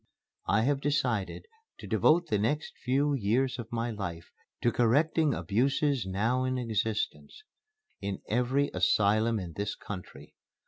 I 0.47 0.63
have 0.63 0.81
decided 0.81 1.45
to 1.77 1.85
devote 1.85 2.25
the 2.25 2.39
next 2.39 2.73
few 2.75 3.13
years 3.13 3.59
of 3.59 3.71
my 3.71 3.91
life 3.91 4.31
to 4.63 4.71
correcting 4.71 5.35
abuses 5.35 6.07
now 6.07 6.43
in 6.43 6.57
existence 6.57 7.43
in 8.01 8.19
every 8.27 8.71
asylum 8.73 9.37
in 9.39 9.53
this 9.53 9.75
country. 9.75 10.33